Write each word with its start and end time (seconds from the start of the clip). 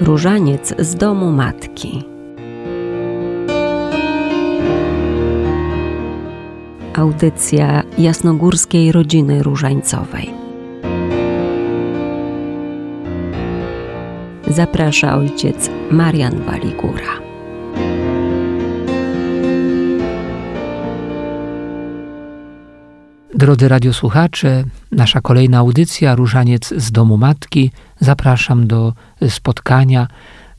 Różaniec 0.00 0.74
z 0.78 0.94
domu 0.94 1.32
matki. 1.32 2.04
Audycja 6.94 7.82
jasnogórskiej 7.98 8.92
rodziny 8.92 9.42
różańcowej. 9.42 10.30
Zaprasza 14.46 15.16
ojciec 15.16 15.70
Marian 15.90 16.42
Waligura. 16.42 17.29
Drodzy 23.34 23.68
radiosłuchacze, 23.68 24.64
nasza 24.92 25.20
kolejna 25.20 25.58
audycja 25.58 26.14
Różaniec 26.14 26.74
z 26.76 26.92
domu 26.92 27.16
matki. 27.16 27.70
Zapraszam 28.00 28.66
do 28.66 28.92
spotkania 29.28 30.06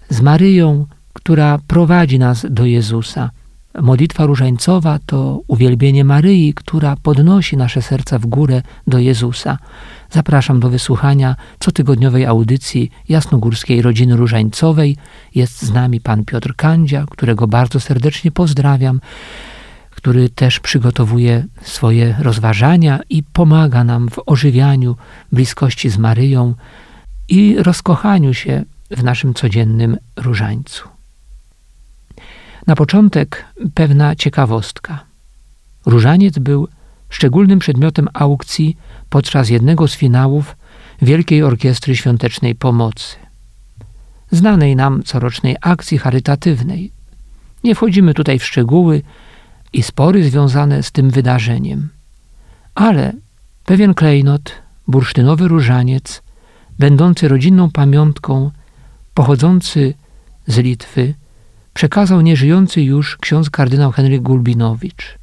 z 0.09 0.21
Maryją, 0.21 0.85
która 1.13 1.59
prowadzi 1.67 2.19
nas 2.19 2.45
do 2.49 2.65
Jezusa. 2.65 3.29
Modlitwa 3.81 4.25
różańcowa 4.25 4.99
to 5.05 5.41
uwielbienie 5.47 6.03
Maryi, 6.03 6.53
która 6.53 6.95
podnosi 7.03 7.57
nasze 7.57 7.81
serca 7.81 8.19
w 8.19 8.25
górę 8.25 8.61
do 8.87 8.99
Jezusa. 8.99 9.57
Zapraszam 10.09 10.59
do 10.59 10.69
wysłuchania 10.69 11.35
cotygodniowej 11.59 12.25
audycji 12.25 12.91
Jasnogórskiej 13.09 13.81
Rodziny 13.81 14.15
Różańcowej. 14.17 14.97
Jest 15.35 15.61
z 15.61 15.73
nami 15.73 16.01
pan 16.01 16.25
Piotr 16.25 16.55
Kandzia, 16.55 17.05
którego 17.09 17.47
bardzo 17.47 17.79
serdecznie 17.79 18.31
pozdrawiam 18.31 18.99
który 20.01 20.29
też 20.29 20.59
przygotowuje 20.59 21.45
swoje 21.61 22.15
rozważania 22.19 22.99
i 23.09 23.23
pomaga 23.23 23.83
nam 23.83 24.09
w 24.09 24.19
ożywianiu 24.25 24.95
bliskości 25.31 25.89
z 25.89 25.97
Maryją 25.97 26.53
i 27.29 27.55
rozkochaniu 27.59 28.33
się 28.33 28.63
w 28.91 29.03
naszym 29.03 29.33
codziennym 29.33 29.97
różańcu. 30.15 30.89
Na 32.67 32.75
początek 32.75 33.45
pewna 33.73 34.15
ciekawostka. 34.15 35.03
Różaniec 35.85 36.39
był 36.39 36.67
szczególnym 37.09 37.59
przedmiotem 37.59 38.07
aukcji 38.13 38.77
podczas 39.09 39.49
jednego 39.49 39.87
z 39.87 39.95
finałów 39.95 40.55
Wielkiej 41.01 41.43
Orkiestry 41.43 41.95
Świątecznej 41.95 42.55
Pomocy, 42.55 43.15
znanej 44.31 44.75
nam 44.75 45.03
corocznej 45.03 45.55
akcji 45.61 45.97
charytatywnej. 45.97 46.91
Nie 47.63 47.75
wchodzimy 47.75 48.13
tutaj 48.13 48.39
w 48.39 48.45
szczegóły, 48.45 49.01
i 49.73 49.83
spory 49.83 50.29
związane 50.29 50.83
z 50.83 50.91
tym 50.91 51.09
wydarzeniem. 51.09 51.89
Ale 52.75 53.13
pewien 53.65 53.93
klejnot, 53.93 54.51
bursztynowy 54.87 55.47
różaniec, 55.47 56.21
będący 56.79 57.27
rodzinną 57.27 57.71
pamiątką, 57.71 58.51
pochodzący 59.13 59.93
z 60.47 60.57
Litwy, 60.57 61.13
przekazał 61.73 62.21
nieżyjący 62.21 62.81
już 62.81 63.17
ksiądz 63.17 63.49
kardynał 63.49 63.91
Henryk 63.91 64.21
Gulbinowicz. 64.21 65.17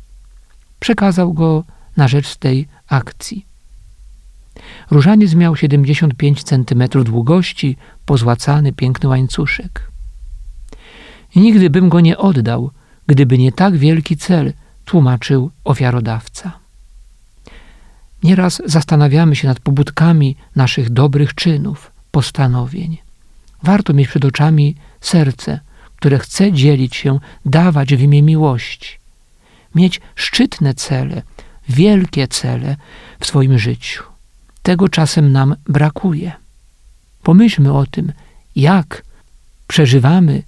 Przekazał 0.81 1.33
go 1.33 1.65
na 1.97 2.09
rzecz 2.09 2.37
tej 2.37 2.69
akcji. 2.89 3.47
Różaniec 4.91 5.35
miał 5.35 5.57
75 5.57 6.43
cm 6.43 6.89
długości, 7.05 7.77
pozłacany, 8.07 8.73
piękny 8.73 9.09
łańcuszek. 9.09 9.91
Nigdy 11.37 11.71
bym 11.71 11.89
go 11.89 12.01
nie 12.01 12.19
oddał, 12.19 12.71
gdyby 13.09 13.39
nie 13.39 13.53
tak 13.53 13.77
wielki 13.77 14.17
cel, 14.17 14.53
tłumaczył 14.84 15.51
ofiarodawca. 15.64 16.59
Nieraz 18.23 18.62
zastanawiamy 18.67 19.37
się 19.37 19.48
nad 19.48 19.61
pobudkami 19.61 20.37
naszych 20.56 20.91
dobrych 20.91 21.34
czynów, 21.34 21.92
postanowień. 22.11 22.98
Warto 23.62 23.92
mieć 23.95 24.09
przed 24.09 24.25
oczami 24.25 24.77
serce, 25.01 25.61
które 25.97 26.19
chce 26.19 26.53
dzielić 26.53 26.97
się, 26.97 27.19
dawać 27.45 27.95
w 27.95 28.01
imię 28.01 28.23
miłości. 28.23 28.98
Mieć 29.75 30.01
szczytne 30.14 30.75
cele, 30.75 31.23
wielkie 31.69 32.29
cele 32.29 32.77
w 33.20 33.27
swoim 33.27 33.58
życiu. 33.58 34.02
Tego 34.63 34.89
czasem 34.89 35.33
nam 35.33 35.57
brakuje. 35.69 36.33
Pomyślmy 37.23 37.73
o 37.73 37.86
tym, 37.86 38.13
jak 38.57 39.02
przeżywamy 39.67 40.42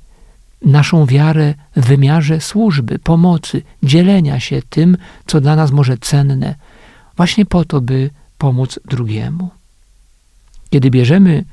naszą 0.63 1.07
wiarę 1.07 1.55
w 1.77 1.87
wymiarze 1.87 2.41
służby, 2.41 2.99
pomocy, 2.99 3.63
dzielenia 3.83 4.41
się 4.41 4.63
tym, 4.71 4.97
co 5.27 5.41
dla 5.41 5.57
nas 5.57 5.71
może 5.71 5.99
cenne, 5.99 6.55
właśnie 7.17 7.47
po 7.47 7.65
to, 7.65 7.81
by 7.81 8.11
pomóc 8.39 8.81
drugiemu. 8.85 9.51
Kiedy 10.71 10.91
bierzemy 10.91 11.45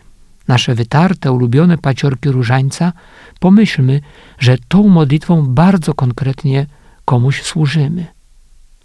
nasze 0.48 0.76
wytarte, 0.76 1.32
ulubione 1.32 1.78
paciorki 1.78 2.30
różańca, 2.30 2.94
pomyślmy, 3.40 4.02
że 4.40 4.58
tą 4.68 4.88
modlitwą 4.88 5.46
bardzo 5.46 5.94
konkretnie 5.94 6.66
komuś 7.06 7.44
służymy. 7.44 8.06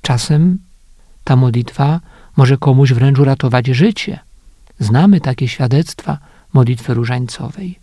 Czasem 0.03 0.59
ta 1.25 1.37
modlitwa 1.37 2.01
może 2.37 2.57
komuś 2.59 2.93
wręcz 2.93 3.19
uratować 3.19 3.67
życie. 3.67 4.19
Znamy 4.79 5.21
takie 5.21 5.49
świadectwa 5.49 6.19
modlitwy 6.53 6.95
różańcowej. 6.95 7.79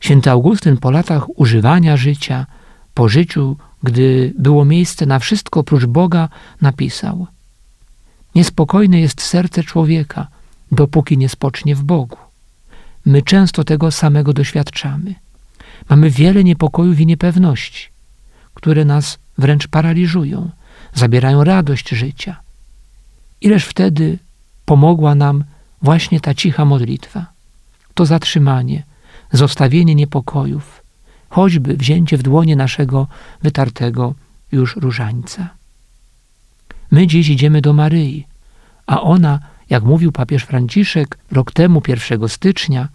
Święty 0.00 0.30
Augustyn 0.30 0.76
po 0.76 0.90
latach 0.90 1.38
używania 1.38 1.96
życia, 1.96 2.46
po 2.94 3.08
życiu, 3.08 3.56
gdy 3.82 4.32
było 4.38 4.64
miejsce 4.64 5.06
na 5.06 5.18
wszystko 5.18 5.60
oprócz 5.60 5.84
Boga, 5.84 6.28
napisał: 6.60 7.26
Niespokojne 8.34 9.00
jest 9.00 9.22
serce 9.22 9.62
człowieka, 9.62 10.26
dopóki 10.72 11.18
nie 11.18 11.28
spocznie 11.28 11.74
w 11.74 11.82
Bogu. 11.82 12.16
My 13.06 13.22
często 13.22 13.64
tego 13.64 13.90
samego 13.90 14.32
doświadczamy. 14.32 15.14
Mamy 15.88 16.10
wiele 16.10 16.44
niepokojów 16.44 17.00
i 17.00 17.06
niepewności, 17.06 17.88
które 18.54 18.84
nas 18.84 19.18
wręcz 19.38 19.68
paraliżują, 19.68 20.50
zabierają 20.94 21.44
radość 21.44 21.88
życia. 21.88 22.40
Ileż 23.40 23.64
wtedy 23.64 24.18
pomogła 24.64 25.14
nam 25.14 25.44
właśnie 25.82 26.20
ta 26.20 26.34
cicha 26.34 26.64
modlitwa, 26.64 27.26
to 27.94 28.06
zatrzymanie, 28.06 28.82
zostawienie 29.32 29.94
niepokojów, 29.94 30.82
choćby 31.28 31.76
wzięcie 31.76 32.16
w 32.16 32.22
dłonie 32.22 32.56
naszego 32.56 33.06
wytartego 33.42 34.14
już 34.52 34.76
różańca. 34.76 35.48
My 36.90 37.06
dziś 37.06 37.28
idziemy 37.28 37.60
do 37.60 37.72
Maryi, 37.72 38.26
a 38.86 39.00
ona, 39.00 39.38
jak 39.70 39.84
mówił 39.84 40.12
papież 40.12 40.42
Franciszek 40.42 41.18
rok 41.30 41.52
temu, 41.52 41.82
1 41.88 42.28
stycznia, 42.28 42.88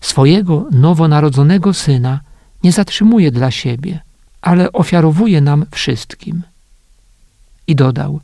swojego 0.00 0.66
nowonarodzonego 0.70 1.74
syna 1.74 2.20
nie 2.64 2.72
zatrzymuje 2.72 3.30
dla 3.30 3.50
siebie, 3.50 4.00
ale 4.42 4.72
ofiarowuje 4.72 5.40
nam 5.40 5.66
wszystkim. 5.70 6.42
I 7.66 7.74
dodał, 7.74 8.20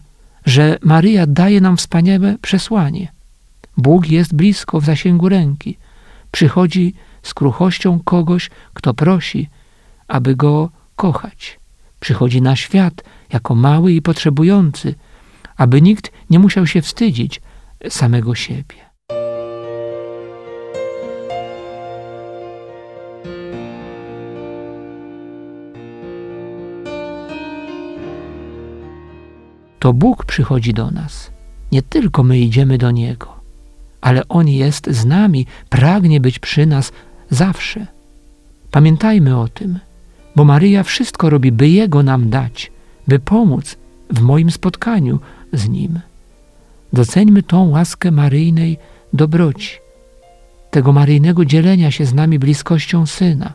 że 0.47 0.79
Maryja 0.83 1.27
daje 1.27 1.61
nam 1.61 1.77
wspaniałe 1.77 2.37
przesłanie. 2.43 3.09
Bóg 3.77 4.09
jest 4.09 4.35
blisko 4.35 4.81
w 4.81 4.85
zasięgu 4.85 5.29
ręki. 5.29 5.77
Przychodzi 6.33 6.95
kruchością 7.35 8.01
kogoś, 8.05 8.51
kto 8.75 8.95
prosi, 8.95 9.49
aby 10.09 10.37
go 10.37 10.71
kochać. 10.97 11.61
Przychodzi 12.01 12.43
na 12.43 12.57
świat 12.57 13.05
jako 13.33 13.55
mały 13.55 13.93
i 13.93 14.03
potrzebujący, 14.03 14.95
aby 15.57 15.83
nikt 15.83 16.13
nie 16.31 16.39
musiał 16.39 16.67
się 16.67 16.83
wstydzić 16.83 17.41
samego 17.89 18.35
siebie. 18.35 18.89
To 29.79 29.93
Bóg 29.93 30.25
przychodzi 30.25 30.75
do 30.75 30.91
nas. 30.91 31.31
Nie 31.73 31.83
tylko 31.83 32.23
my 32.23 32.39
idziemy 32.39 32.79
do 32.79 32.91
Niego, 32.91 33.41
ale 34.01 34.29
On 34.29 34.49
jest 34.49 34.91
z 34.91 35.05
nami, 35.05 35.47
pragnie 35.69 36.21
być 36.21 36.39
przy 36.39 36.67
nas, 36.67 36.93
zawsze. 37.31 37.87
Pamiętajmy 38.71 39.41
o 39.41 39.49
tym, 39.49 39.79
bo 40.37 40.45
Maryja 40.45 40.83
wszystko 40.83 41.31
robi, 41.31 41.53
by 41.53 41.69
Jego 41.69 42.03
nam 42.03 42.31
dać, 42.31 42.73
by 43.09 43.19
pomóc 43.19 43.77
w 44.11 44.21
moim 44.21 44.51
spotkaniu 44.51 45.19
z 45.53 45.69
Nim. 45.69 46.01
Doceńmy 46.93 47.43
tą 47.43 47.69
łaskę 47.69 48.11
Maryjnej 48.11 48.79
dobroci, 49.13 49.79
tego 50.71 50.93
maryjnego 50.93 51.45
dzielenia 51.45 51.91
się 51.91 52.07
z 52.07 52.15
nami 52.15 52.39
bliskością 52.39 53.07
Syna, 53.07 53.53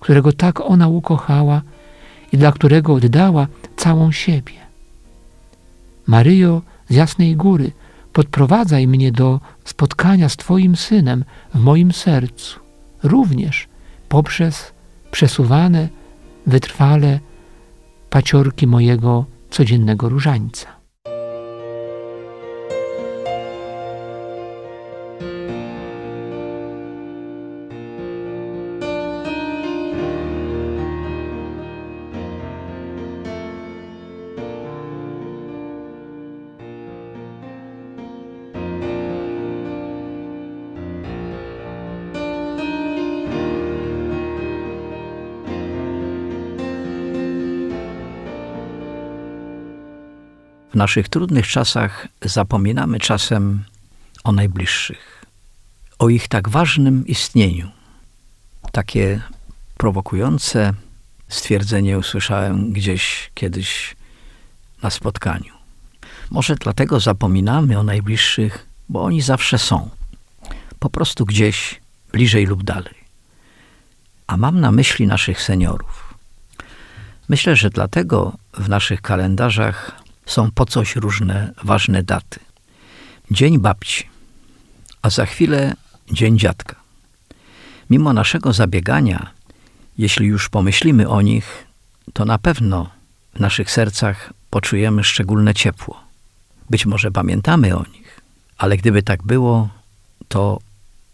którego 0.00 0.32
tak 0.32 0.60
ona 0.60 0.88
ukochała 0.88 1.62
i 2.32 2.38
dla 2.38 2.52
którego 2.52 2.94
oddała 2.94 3.46
całą 3.76 4.12
siebie. 4.12 4.52
Maryjo 6.06 6.62
z 6.88 6.94
Jasnej 6.94 7.36
Góry, 7.36 7.72
podprowadzaj 8.12 8.86
mnie 8.86 9.12
do 9.12 9.40
spotkania 9.64 10.28
z 10.28 10.36
Twoim 10.36 10.76
Synem 10.76 11.24
w 11.54 11.58
moim 11.58 11.92
sercu 11.92 12.61
również 13.02 13.68
poprzez 14.08 14.72
przesuwane 15.10 15.88
wytrwale 16.46 17.20
paciorki 18.10 18.66
mojego 18.66 19.24
codziennego 19.50 20.08
różańca. 20.08 20.81
W 50.72 50.74
naszych 50.74 51.08
trudnych 51.08 51.46
czasach 51.46 52.08
zapominamy 52.22 52.98
czasem 52.98 53.64
o 54.24 54.32
najbliższych, 54.32 55.24
o 55.98 56.08
ich 56.08 56.28
tak 56.28 56.48
ważnym 56.48 57.06
istnieniu. 57.06 57.70
Takie 58.72 59.20
prowokujące 59.76 60.72
stwierdzenie 61.28 61.98
usłyszałem 61.98 62.72
gdzieś 62.72 63.30
kiedyś 63.34 63.96
na 64.82 64.90
spotkaniu. 64.90 65.54
Może 66.30 66.54
dlatego 66.54 67.00
zapominamy 67.00 67.78
o 67.78 67.82
najbliższych, 67.82 68.66
bo 68.88 69.02
oni 69.02 69.22
zawsze 69.22 69.58
są. 69.58 69.90
Po 70.78 70.90
prostu 70.90 71.26
gdzieś 71.26 71.80
bliżej 72.12 72.46
lub 72.46 72.62
dalej. 72.62 72.94
A 74.26 74.36
mam 74.36 74.60
na 74.60 74.72
myśli 74.72 75.06
naszych 75.06 75.42
seniorów. 75.42 76.14
Myślę, 77.28 77.56
że 77.56 77.70
dlatego 77.70 78.32
w 78.54 78.68
naszych 78.68 79.02
kalendarzach 79.02 80.01
są 80.26 80.50
po 80.50 80.66
coś 80.66 80.96
różne 80.96 81.52
ważne 81.64 82.02
daty. 82.02 82.40
Dzień 83.30 83.58
babci, 83.58 84.08
a 85.02 85.10
za 85.10 85.26
chwilę 85.26 85.74
dzień 86.12 86.38
dziadka. 86.38 86.76
Mimo 87.90 88.12
naszego 88.12 88.52
zabiegania, 88.52 89.30
jeśli 89.98 90.26
już 90.26 90.48
pomyślimy 90.48 91.08
o 91.08 91.22
nich, 91.22 91.66
to 92.12 92.24
na 92.24 92.38
pewno 92.38 92.90
w 93.34 93.40
naszych 93.40 93.70
sercach 93.70 94.32
poczujemy 94.50 95.04
szczególne 95.04 95.54
ciepło. 95.54 96.00
Być 96.70 96.86
może 96.86 97.10
pamiętamy 97.10 97.76
o 97.76 97.84
nich, 97.92 98.20
ale 98.58 98.76
gdyby 98.76 99.02
tak 99.02 99.22
było, 99.22 99.68
to 100.28 100.58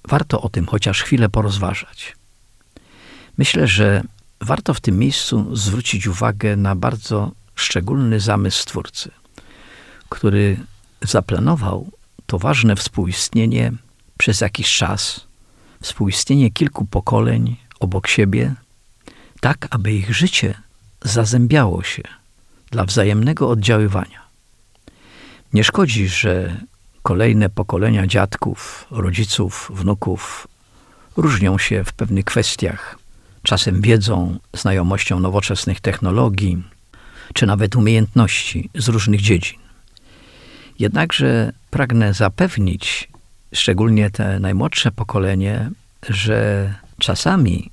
warto 0.08 0.40
o 0.40 0.48
tym 0.48 0.66
chociaż 0.66 1.02
chwilę 1.02 1.28
porozważać. 1.28 2.16
Myślę, 3.38 3.68
że 3.68 4.02
warto 4.40 4.74
w 4.74 4.80
tym 4.80 4.98
miejscu 4.98 5.56
zwrócić 5.56 6.06
uwagę 6.06 6.56
na 6.56 6.76
bardzo 6.76 7.32
szczególny 7.60 8.20
zamysł 8.20 8.62
Stwórcy, 8.62 9.10
który 10.08 10.56
zaplanował 11.02 11.90
to 12.26 12.38
ważne 12.38 12.76
współistnienie 12.76 13.72
przez 14.18 14.40
jakiś 14.40 14.76
czas, 14.76 15.26
współistnienie 15.82 16.50
kilku 16.50 16.84
pokoleń 16.84 17.56
obok 17.80 18.08
siebie, 18.08 18.54
tak 19.40 19.66
aby 19.70 19.92
ich 19.92 20.14
życie 20.14 20.54
zazębiało 21.02 21.82
się 21.82 22.02
dla 22.70 22.84
wzajemnego 22.84 23.48
oddziaływania. 23.48 24.28
Nie 25.52 25.64
szkodzi, 25.64 26.08
że 26.08 26.60
kolejne 27.02 27.48
pokolenia 27.48 28.06
dziadków, 28.06 28.86
rodziców, 28.90 29.70
wnuków 29.74 30.48
różnią 31.16 31.58
się 31.58 31.84
w 31.84 31.92
pewnych 31.92 32.24
kwestiach, 32.24 32.98
czasem 33.42 33.80
wiedzą, 33.80 34.38
znajomością 34.54 35.20
nowoczesnych 35.20 35.80
technologii, 35.80 36.62
czy 37.34 37.46
nawet 37.46 37.76
umiejętności 37.76 38.70
z 38.74 38.88
różnych 38.88 39.20
dziedzin. 39.20 39.58
Jednakże 40.78 41.52
pragnę 41.70 42.14
zapewnić, 42.14 43.08
szczególnie 43.54 44.10
te 44.10 44.40
najmłodsze 44.40 44.92
pokolenie, 44.92 45.70
że 46.08 46.74
czasami 46.98 47.70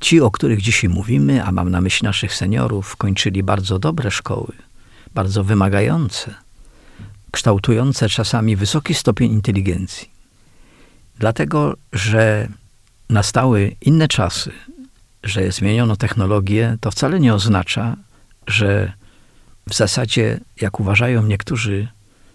ci, 0.00 0.20
o 0.20 0.30
których 0.30 0.62
dzisiaj 0.62 0.90
mówimy, 0.90 1.44
a 1.44 1.52
mam 1.52 1.70
na 1.70 1.80
myśli 1.80 2.04
naszych 2.04 2.34
seniorów, 2.34 2.96
kończyli 2.96 3.42
bardzo 3.42 3.78
dobre 3.78 4.10
szkoły, 4.10 4.52
bardzo 5.14 5.44
wymagające, 5.44 6.34
kształtujące 7.30 8.08
czasami 8.08 8.56
wysoki 8.56 8.94
stopień 8.94 9.32
inteligencji. 9.32 10.10
Dlatego, 11.18 11.76
że 11.92 12.48
nastały 13.10 13.76
inne 13.80 14.08
czasy, 14.08 14.52
że 15.24 15.52
zmieniono 15.52 15.96
technologię, 15.96 16.76
to 16.80 16.90
wcale 16.90 17.20
nie 17.20 17.34
oznacza, 17.34 17.96
że 18.46 18.92
w 19.68 19.74
zasadzie, 19.74 20.40
jak 20.60 20.80
uważają 20.80 21.22
niektórzy, 21.22 21.88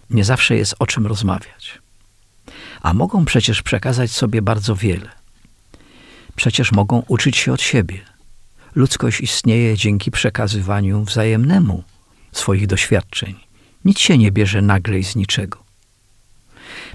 nie 0.10 0.24
zawsze 0.24 0.56
jest 0.56 0.76
o 0.80 0.88
czym 0.88 1.08
rozmawiać. 1.08 1.80
A 2.82 2.94
mogą 2.94 3.26
przecież 3.26 3.62
przekazać 3.62 4.12
sobie 4.12 4.42
bardzo 4.42 4.76
wiele. 4.76 5.10
Przecież 6.36 6.72
mogą 6.72 7.04
uczyć 7.08 7.38
się 7.38 7.54
od 7.54 7.62
siebie. 7.62 8.00
Ludzkość 8.76 9.22
istnieje 9.22 9.78
dzięki 9.78 10.12
przekazywaniu 10.12 11.04
wzajemnemu 11.04 11.84
swoich 12.32 12.68
doświadczeń. 12.68 13.36
Nic 13.86 14.00
się 14.00 14.18
nie 14.18 14.32
bierze 14.32 14.62
nagle 14.62 15.00
i 15.00 15.04
z 15.04 15.16
niczego. 15.16 15.64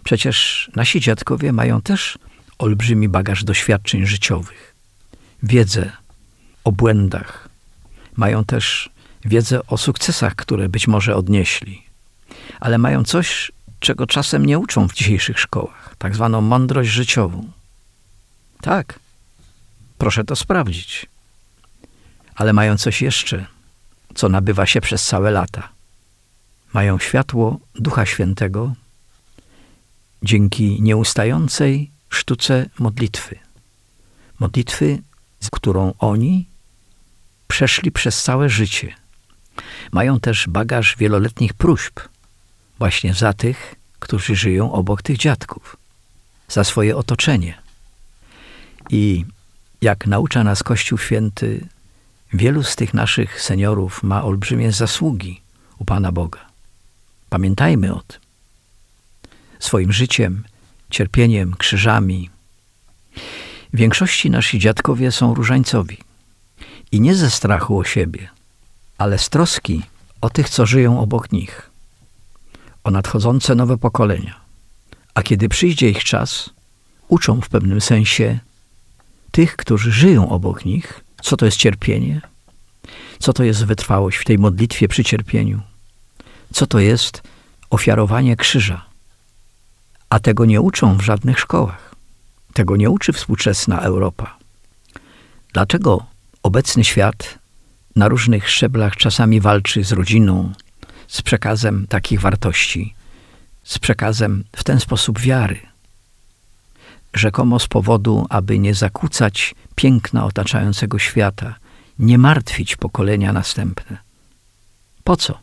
Przecież 0.04 0.70
nasi 0.76 1.00
dziadkowie 1.00 1.52
mają 1.52 1.82
też 1.82 2.18
olbrzymi 2.58 3.08
bagaż 3.08 3.44
doświadczeń 3.44 4.06
życiowych, 4.06 4.74
wiedzę 5.42 5.92
o 6.64 6.72
błędach, 6.72 7.48
mają 8.16 8.44
też 8.44 8.90
wiedzę 9.24 9.66
o 9.66 9.78
sukcesach, 9.78 10.34
które 10.34 10.68
być 10.68 10.88
może 10.88 11.16
odnieśli, 11.16 11.82
ale 12.60 12.78
mają 12.78 13.04
coś, 13.04 13.52
czego 13.80 14.06
czasem 14.06 14.46
nie 14.46 14.58
uczą 14.58 14.88
w 14.88 14.94
dzisiejszych 14.94 15.40
szkołach, 15.40 15.94
tak 15.98 16.14
zwaną 16.14 16.40
mądrość 16.40 16.90
życiową. 16.90 17.50
Tak, 18.60 18.98
proszę 19.98 20.24
to 20.24 20.36
sprawdzić. 20.36 21.06
Ale 22.34 22.52
mają 22.52 22.78
coś 22.78 23.02
jeszcze, 23.02 23.46
co 24.14 24.28
nabywa 24.28 24.66
się 24.66 24.80
przez 24.80 25.04
całe 25.06 25.30
lata. 25.30 25.68
Mają 26.72 26.98
światło 26.98 27.60
Ducha 27.74 28.06
Świętego 28.06 28.72
dzięki 30.22 30.82
nieustającej 30.82 31.90
sztuce 32.10 32.68
modlitwy. 32.78 33.38
Modlitwy, 34.38 35.02
z 35.40 35.50
którą 35.50 35.94
oni 35.98 36.48
przeszli 37.48 37.92
przez 37.92 38.22
całe 38.22 38.48
życie 38.48 39.01
mają 39.92 40.20
też 40.20 40.46
bagaż 40.48 40.96
wieloletnich 40.96 41.54
próśb, 41.54 42.00
właśnie 42.78 43.14
za 43.14 43.32
tych, 43.32 43.74
którzy 43.98 44.36
żyją 44.36 44.72
obok 44.72 45.02
tych 45.02 45.16
dziadków, 45.16 45.76
za 46.48 46.64
swoje 46.64 46.96
otoczenie. 46.96 47.58
I 48.90 49.24
jak 49.80 50.06
naucza 50.06 50.44
nas 50.44 50.62
Kościół 50.62 50.98
Święty, 50.98 51.66
wielu 52.32 52.62
z 52.62 52.76
tych 52.76 52.94
naszych 52.94 53.42
seniorów 53.42 54.02
ma 54.02 54.24
olbrzymie 54.24 54.72
zasługi 54.72 55.40
u 55.78 55.84
Pana 55.84 56.12
Boga. 56.12 56.40
Pamiętajmy 57.30 57.94
o 57.94 58.00
tym. 58.00 58.20
Swoim 59.58 59.92
życiem, 59.92 60.44
cierpieniem, 60.90 61.54
krzyżami. 61.58 62.30
W 63.72 63.76
większości 63.76 64.30
nasi 64.30 64.58
dziadkowie 64.58 65.12
są 65.12 65.34
różańcowi. 65.34 65.98
I 66.92 67.00
nie 67.00 67.14
ze 67.14 67.30
strachu 67.30 67.78
o 67.78 67.84
siebie– 67.84 68.28
ale 69.02 69.18
z 69.18 69.28
troski 69.28 69.82
o 70.20 70.30
tych, 70.30 70.48
co 70.48 70.66
żyją 70.66 71.00
obok 71.00 71.32
nich, 71.32 71.70
o 72.84 72.90
nadchodzące 72.90 73.54
nowe 73.54 73.78
pokolenia. 73.78 74.40
A 75.14 75.22
kiedy 75.22 75.48
przyjdzie 75.48 75.90
ich 75.90 76.04
czas, 76.04 76.50
uczą 77.08 77.40
w 77.40 77.48
pewnym 77.48 77.80
sensie 77.80 78.38
tych, 79.30 79.56
którzy 79.56 79.92
żyją 79.92 80.28
obok 80.28 80.64
nich, 80.64 81.04
co 81.22 81.36
to 81.36 81.44
jest 81.44 81.56
cierpienie, 81.56 82.20
co 83.18 83.32
to 83.32 83.44
jest 83.44 83.64
wytrwałość 83.64 84.18
w 84.18 84.24
tej 84.24 84.38
modlitwie 84.38 84.88
przy 84.88 85.04
cierpieniu, 85.04 85.60
co 86.52 86.66
to 86.66 86.78
jest 86.78 87.22
ofiarowanie 87.70 88.36
krzyża. 88.36 88.84
A 90.10 90.20
tego 90.20 90.44
nie 90.44 90.60
uczą 90.60 90.96
w 90.96 91.02
żadnych 91.02 91.40
szkołach. 91.40 91.94
Tego 92.54 92.76
nie 92.76 92.90
uczy 92.90 93.12
współczesna 93.12 93.80
Europa. 93.80 94.38
Dlaczego 95.52 96.06
obecny 96.42 96.84
świat 96.84 97.41
na 97.96 98.08
różnych 98.08 98.50
szczeblach 98.50 98.96
czasami 98.96 99.40
walczy 99.40 99.84
z 99.84 99.92
rodziną, 99.92 100.52
z 101.08 101.22
przekazem 101.22 101.86
takich 101.86 102.20
wartości, 102.20 102.94
z 103.64 103.78
przekazem 103.78 104.44
w 104.56 104.64
ten 104.64 104.80
sposób 104.80 105.18
wiary. 105.18 105.60
Rzekomo 107.14 107.58
z 107.58 107.66
powodu, 107.66 108.26
aby 108.30 108.58
nie 108.58 108.74
zakłócać 108.74 109.54
piękna 109.74 110.24
otaczającego 110.24 110.98
świata, 110.98 111.54
nie 111.98 112.18
martwić 112.18 112.76
pokolenia 112.76 113.32
następne. 113.32 113.98
Po 115.04 115.16
co? 115.16 115.38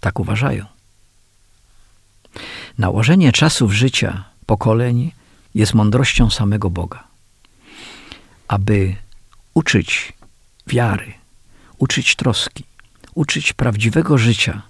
Tak 0.00 0.20
uważają. 0.20 0.66
Nałożenie 2.78 3.32
czasów 3.32 3.72
życia 3.72 4.24
pokoleń 4.46 5.12
jest 5.54 5.74
mądrością 5.74 6.30
samego 6.30 6.70
Boga, 6.70 7.04
aby 8.48 8.96
uczyć 9.54 10.12
wiary, 10.66 11.14
uczyć 11.78 12.16
troski, 12.16 12.64
uczyć 13.14 13.52
prawdziwego 13.52 14.18
życia, 14.18 14.62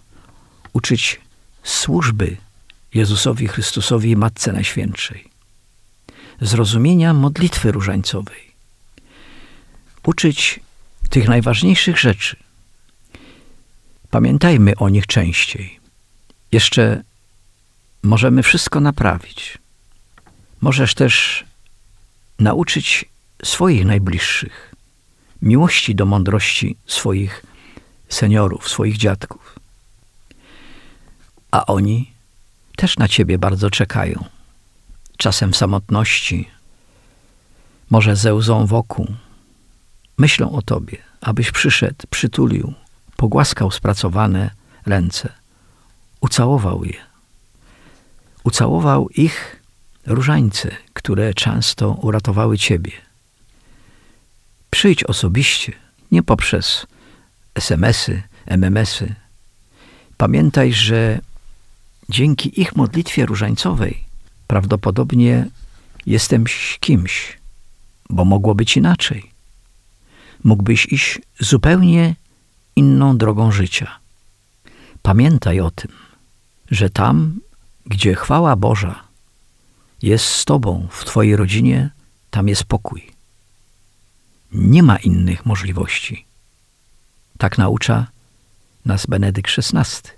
uczyć 0.73 1.21
służby 1.63 2.37
Jezusowi 2.95 3.49
Chrystusowi 3.49 4.11
i 4.11 4.17
Matce 4.17 4.53
Najświętszej, 4.53 5.29
zrozumienia 6.41 7.15
modlitwy 7.15 7.73
różańcowej, 7.73 8.53
uczyć 10.03 10.61
tych 11.11 11.29
najważniejszych 11.29 11.99
rzeczy. 11.99 12.37
Pamiętajmy 14.11 14.77
o 14.77 14.89
nich 14.89 15.07
częściej. 15.07 15.81
Jeszcze 16.53 17.03
możemy 18.03 18.43
wszystko 18.43 18.81
naprawić. 18.81 19.59
Możesz 20.61 20.95
też 20.95 21.45
nauczyć 22.39 23.05
swoich 23.45 23.85
najbliższych 23.85 24.75
miłości 25.43 25.95
do 25.95 26.07
mądrości 26.07 26.76
swoich 26.87 27.43
seniorów, 28.09 28.69
swoich 28.69 28.97
dziadków. 28.97 29.59
a 31.50 31.66
oni 31.66 32.12
też 32.76 32.97
na 32.99 33.09
ciebie 33.09 33.38
bardzo 33.38 33.71
czekają. 33.71 34.25
Czasem 35.16 35.52
w 35.52 35.57
samotności, 35.57 36.49
może 37.90 38.16
ze 38.16 38.35
łzą 38.35 38.66
wokół. 38.66 39.07
Myślą 40.19 40.52
o 40.52 40.62
tobie, 40.62 40.99
abyś 41.21 41.50
przyszedł, 41.50 42.07
przytulił, 42.11 42.75
pogłaskał 43.16 43.71
spracowane 43.71 44.50
ręce, 44.87 45.33
ucałował 46.21 46.85
je. 46.85 47.00
Ucałował 48.45 49.09
ich 49.09 49.62
różańce, 50.07 50.71
które 50.93 51.35
często 51.35 51.90
uratowały 51.90 52.59
ciebie. 52.59 53.06
Przyjdź 54.76 55.04
osobiście, 55.04 55.73
nie 56.12 56.23
poprzez 56.23 56.87
SMS-y, 57.54 58.23
MMS-y. 58.47 59.14
Pamiętaj, 60.16 60.73
że 60.73 61.21
dzięki 62.09 62.61
ich 62.61 62.76
modlitwie 62.76 63.26
różańcowej 63.26 64.04
prawdopodobnie 64.47 65.47
jestem 66.06 66.45
kimś, 66.80 67.38
bo 68.11 68.25
mogło 68.25 68.54
być 68.54 68.76
inaczej. 68.76 69.30
Mógłbyś 70.45 70.87
iść 70.87 71.18
zupełnie 71.40 72.14
inną 72.76 73.18
drogą 73.18 73.52
życia. 73.52 73.99
Pamiętaj 75.02 75.61
o 75.61 75.71
tym, 75.71 75.90
że 76.71 76.90
tam, 76.90 77.40
gdzie 77.87 78.14
chwała 78.14 78.56
Boża 78.56 79.04
jest 80.02 80.26
z 80.26 80.45
Tobą, 80.45 80.88
w 80.90 81.04
Twojej 81.04 81.37
rodzinie, 81.37 81.90
tam 82.30 82.49
jest 82.49 82.64
pokój. 82.64 83.16
Nie 84.53 84.83
ma 84.83 84.97
innych 84.97 85.47
możliwości. 85.47 86.25
Tak 87.38 87.59
naucza 87.59 88.07
nas 88.85 89.07
Benedykt 89.07 89.50
XVI. 89.59 90.11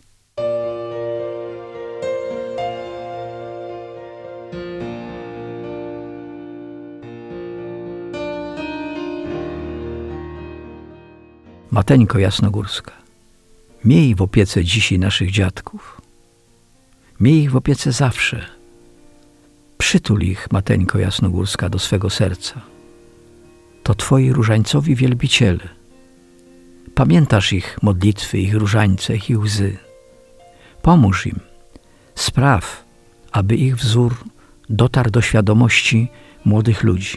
Mateńko 11.70 12.18
Jasnogórska, 12.18 12.92
miej 13.84 14.14
w 14.14 14.22
opiece 14.22 14.64
dzisiaj 14.64 14.98
naszych 14.98 15.30
dziadków. 15.30 16.00
Miej 17.20 17.42
ich 17.42 17.50
w 17.50 17.56
opiece 17.56 17.92
zawsze. 17.92 18.46
Przytul 19.78 20.22
ich, 20.22 20.52
Mateńko 20.52 20.98
Jasnogórska, 20.98 21.68
do 21.68 21.78
swego 21.78 22.10
serca. 22.10 22.60
To 23.88 23.94
Twoi 23.94 24.32
różańcowi 24.32 24.94
wielbiciele. 24.94 25.68
Pamiętasz 26.94 27.52
ich 27.52 27.78
modlitwy, 27.82 28.38
ich 28.38 28.54
różańce, 28.54 29.16
ich 29.16 29.40
łzy. 29.40 29.76
Pomóż 30.82 31.26
im. 31.26 31.40
Spraw, 32.14 32.84
aby 33.32 33.56
ich 33.56 33.76
wzór 33.76 34.14
dotarł 34.68 35.10
do 35.10 35.20
świadomości 35.20 36.08
młodych 36.44 36.82
ludzi 36.82 37.16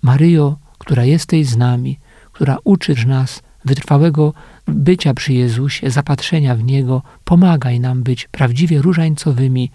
Maryjo, 0.03 0.57
która 0.79 1.05
jesteś 1.05 1.47
z 1.47 1.57
nami, 1.57 1.99
która 2.33 2.57
uczysz 2.65 3.07
nas 3.07 3.43
wytrwałego 3.65 4.33
bycia 4.67 5.15
przy 5.15 5.33
Jezusie, 5.33 5.91
zapatrzenia 5.91 6.55
w 6.55 6.65
Niego, 6.65 7.03
pomagaj 7.25 7.81
nam 7.81 8.03
być 8.03 8.29
prawdziwie 8.29 8.83
różańcowymi 8.83 9.71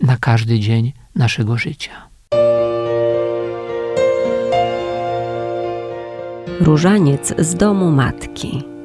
na 0.00 0.16
każdy 0.16 0.60
dzień 0.60 0.92
naszego 1.14 1.58
życia. 1.58 2.08
Różaniec 6.60 7.34
z 7.38 7.54
domu 7.54 7.90
matki. 7.90 8.75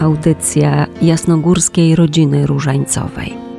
Audycja 0.00 0.86
jasnogórskiej 1.02 1.96
rodziny 1.96 2.46
różańcowej. 2.46 3.49